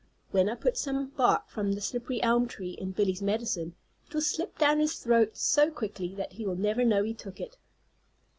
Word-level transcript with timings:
When 0.31 0.49
I 0.49 0.55
put 0.55 0.77
some 0.79 1.09
bark 1.09 1.47
from 1.47 1.73
the 1.73 1.79
slippery 1.79 2.23
elm 2.23 2.47
tree 2.47 2.71
in 2.71 2.89
Billie's 2.89 3.21
medicine 3.21 3.75
it 4.07 4.15
will 4.15 4.21
slip 4.21 4.57
down 4.57 4.79
his 4.79 4.95
throat 4.95 5.37
so 5.37 5.69
quickly 5.69 6.15
that 6.15 6.33
he 6.33 6.43
will 6.47 6.55
never 6.55 6.83
know 6.83 7.03
he 7.03 7.13
took 7.13 7.39
it." 7.39 7.55